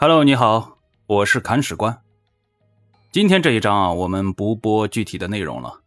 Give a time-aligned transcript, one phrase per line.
[0.00, 0.78] Hello，你好，
[1.08, 2.00] 我是砍史官。
[3.10, 5.80] 今天这一章啊，我们不播具体的内容了，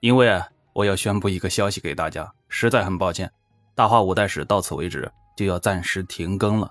[0.00, 3.30] 因为啊，我要宣布一个消息给大家，实在很抱歉，
[3.76, 6.68] 大话五代史到此为止就要暂时停更了。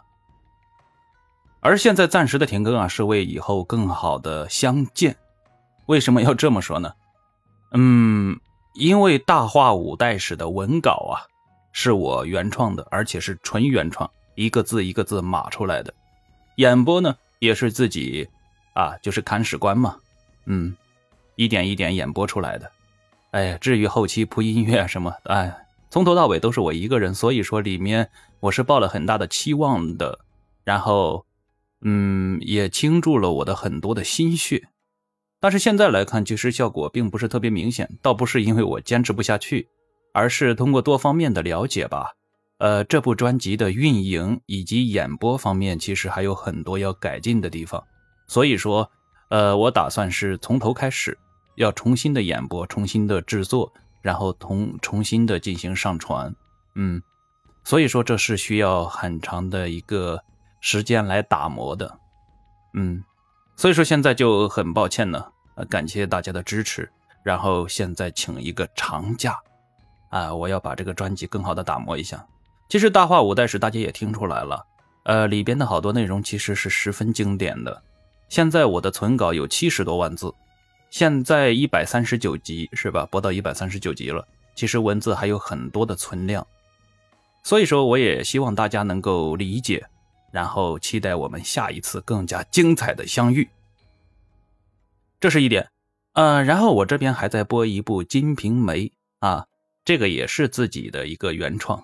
[1.61, 5.15] 而现在暂时的停更啊，是为以后更好的相见。
[5.85, 6.91] 为什么要这么说呢？
[7.71, 8.37] 嗯，
[8.73, 11.23] 因为大话五代史的文稿啊，
[11.71, 15.93] 是我原创的，而且是纯原创，一个字一个字码出来的。
[16.55, 18.29] 演播呢也是自己，
[18.73, 19.97] 啊，就是看史官嘛，
[20.45, 20.75] 嗯，
[21.35, 22.71] 一点一点演播出来的。
[23.31, 30.19] 哎，至于后期铺音乐什么，哎，从头到尾都是我一个人，所以说里面我是抱了很大的期望的，
[30.63, 31.25] 然后，
[31.81, 34.67] 嗯，也倾注了我的很多的心血。
[35.39, 39.67] 但是现在来看，其实效果并不是特别明显，倒不是因为我坚持不下去，
[40.13, 42.13] 而是通过多方面的了解吧。
[42.63, 47.83] 呃，这部专辑的运营以及演播方面，其实还有很多要改进的地方。
[48.25, 48.89] 所以说，
[49.27, 51.17] 呃，我打算是从头开始，
[51.55, 56.33] 要重新的演播，重新的制作，然后同重新的进行上传。
[56.75, 57.03] 嗯，
[57.65, 60.23] 所以说这是需要很长的一个
[60.61, 61.99] 时间来打磨的。
[62.75, 63.03] 嗯，
[63.57, 65.21] 所以说现在就很抱歉呢，
[65.55, 66.89] 呃，感谢大家的支持。
[67.25, 69.37] 然后现在请一个长假，
[70.11, 72.25] 啊，我要把这个专辑更好的打磨一下。
[72.73, 74.65] 其实大话五代史大家也听出来了，
[75.03, 77.83] 呃，里边的好多内容其实是十分经典的。
[78.29, 80.33] 现在我的存稿有七十多万字，
[80.89, 83.05] 现在一百三十九集是吧？
[83.05, 86.47] 播到一百三十九集了，其实文字还有很多的存量。
[87.43, 89.85] 所以说，我也希望大家能够理解，
[90.31, 93.47] 然后期待我们下一次更加精彩的相遇。
[95.19, 95.69] 这是一点，
[96.13, 98.85] 呃，然后我这边还在播一部《金瓶梅》
[99.19, 99.45] 啊，
[99.85, 101.83] 这个也是自己的一个原创。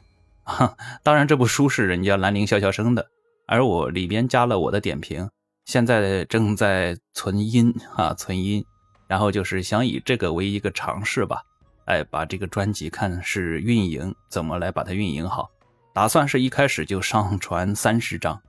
[1.03, 3.07] 当然，这部书是人家兰陵笑笑生的，
[3.47, 5.29] 而我里边加了我的点评，
[5.65, 8.65] 现在正在存音啊，存音，
[9.07, 11.43] 然后就是想以这个为一个尝试吧，
[11.85, 15.49] 哎，把这个专辑看是运营怎么来把它运营好，
[15.93, 18.41] 打算是一开始就上传三十张，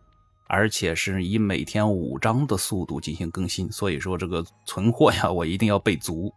[0.49, 6.33] 而且是以每天五张的速度进行更新，所以说这个存货呀，我一定要备足，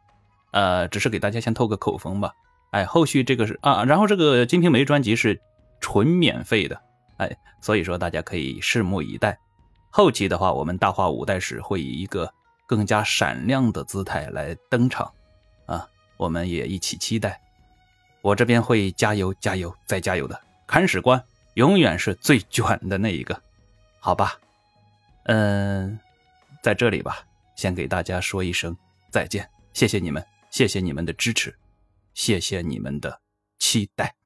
[0.52, 2.32] 呃，只是给大家先透个口风吧，
[2.72, 5.40] 哎，后续这个是啊，然后这个《金瓶梅》专辑是。
[5.84, 6.82] 纯免费的，
[7.18, 9.38] 哎，所以说大家可以拭目以待。
[9.90, 12.34] 后期的话，我们大话五代史会以一个
[12.66, 15.14] 更加闪亮的姿态来登场，
[15.66, 15.86] 啊，
[16.16, 17.38] 我们也一起期待。
[18.22, 21.22] 我这边会加油加油再加油的，看史官
[21.56, 23.40] 永远是最卷的那一个，
[24.00, 24.40] 好吧？
[25.26, 26.00] 嗯，
[26.62, 27.26] 在这里吧，
[27.58, 28.76] 先给大家说一声
[29.12, 31.54] 再见，谢谢你们，谢谢你们的支持，
[32.14, 33.20] 谢谢你们的
[33.60, 34.23] 期待。